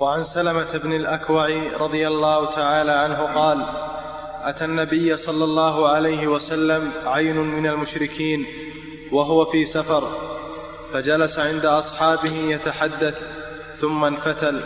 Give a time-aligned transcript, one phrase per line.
[0.00, 1.46] وعن سلمة بن الأكوع
[1.80, 3.66] رضي الله تعالى عنه قال
[4.42, 8.46] أتى النبي صلى الله عليه وسلم عين من المشركين
[9.12, 10.08] وهو في سفر
[10.92, 13.22] فجلس عند أصحابه يتحدث
[13.80, 14.64] ثم انفتل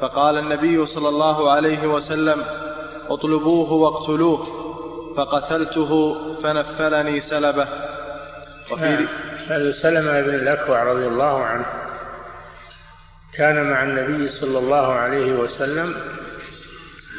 [0.00, 2.44] فقال النبي صلى الله عليه وسلم
[3.08, 4.46] اطلبوه واقتلوه
[5.16, 7.68] فقتلته فنفلني سلبه
[8.72, 9.06] وفي
[9.50, 9.70] نعم.
[9.70, 11.66] سلمة بن الأكوع رضي الله عنه
[13.36, 15.94] كان مع النبي صلى الله عليه وسلم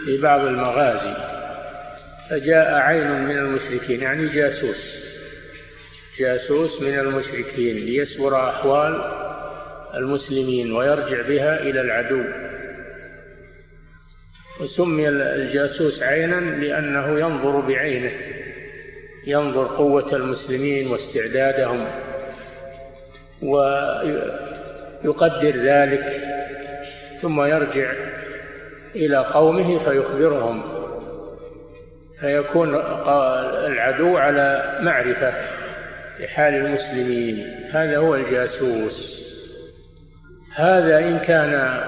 [0.06, 1.14] في بعض المغازي
[2.30, 5.06] فجاء عين من المشركين يعني جاسوس.
[6.20, 9.02] جاسوس من المشركين ليسبر أحوال
[9.96, 12.24] المسلمين ويرجع بها إلى العدو.
[14.60, 18.12] وسمي الجاسوس عينا لأنه ينظر بعينه
[19.28, 21.88] ينظر قوة المسلمين واستعدادهم
[25.06, 26.22] ويقدر ذلك
[27.22, 27.92] ثم يرجع
[28.96, 30.64] إلى قومه فيخبرهم
[32.20, 32.76] فيكون
[33.66, 35.34] العدو على معرفة
[36.20, 37.56] بحال المسلمين.
[37.72, 39.26] هذا هو الجاسوس.
[40.56, 41.82] هذا إن كان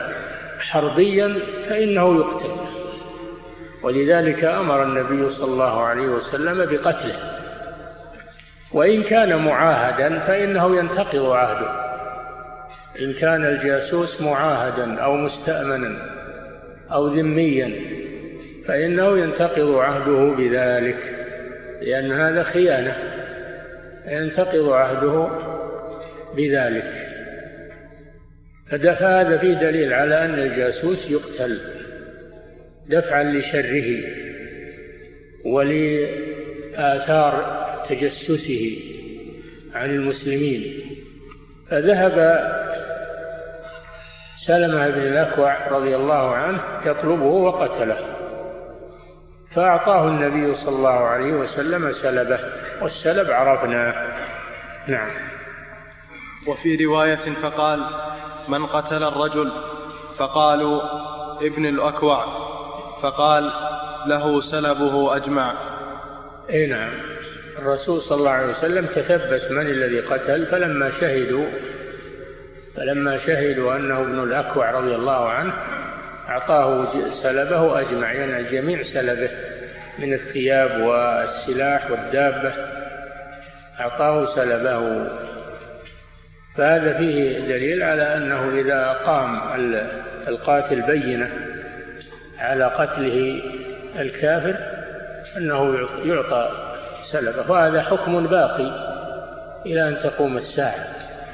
[0.59, 1.39] حربيا
[1.69, 2.49] فإنه يقتل.
[3.83, 7.15] ولذلك أمر النبي صلى الله عليه وسلم بقتله.
[8.71, 11.96] وإن كان معاهدا فإنه ينتقض عهده.
[13.01, 16.17] إن كان الجاسوس معاهدا أو مستأمنا
[16.91, 17.71] أو ذميا
[18.65, 21.17] فإنه ينتقض عهده بذلك
[21.81, 22.97] لأن هذا خيانة
[24.07, 25.29] ينتقض عهده
[26.35, 26.93] بذلك.
[28.69, 31.59] فهذا فيه دليل على أن الجاسوس يقتل
[32.89, 34.03] دفعا لشره
[35.45, 37.33] ولآثار
[37.89, 38.79] تجسسه
[39.73, 40.63] عن المسلمين.
[41.69, 42.17] فذهب
[44.37, 47.97] سلمة بن الأكوع رضي الله عنه يطلبه وقتله.
[49.55, 52.39] فأعطاه النبي صلى الله عليه وسلم سلبه
[52.81, 53.93] والسلب عرفناه.
[54.87, 55.09] نعم.
[56.47, 57.79] وفي رواية فقال
[58.47, 59.51] من قتل الرجل؟
[60.17, 60.81] فقالوا
[61.41, 62.25] ابن الأكوع.
[63.01, 63.51] فقال
[64.05, 65.53] له سلبه أجمع.
[66.49, 66.91] أي نعم.
[67.59, 71.45] الرسول صلى الله عليه وسلم تثبت من الذي قتل فلما شهدوا
[72.77, 75.53] فلما شهدوا أنه ابن الأكوع رضي الله عنه
[76.29, 79.29] أعطاه سلبه اجمع يعني جميع سلبه
[79.99, 82.53] من الثياب والسلاح والدابة
[83.79, 85.07] أعطاه سلبه.
[86.57, 89.41] فهذا فيه دليل على أنه إذا قام
[90.27, 91.29] القاتل بينة
[92.39, 93.41] على قتله
[93.99, 94.55] الكافر
[95.37, 96.51] أنه يعطى
[97.03, 98.71] سلبه وهذا حكم باقي
[99.65, 100.87] إلى أن تقوم الساعة.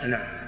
[0.06, 0.43] نعم.